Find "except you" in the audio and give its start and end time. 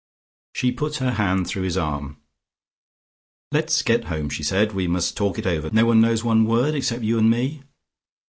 6.73-7.19